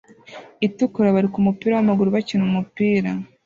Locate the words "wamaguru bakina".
1.77-2.43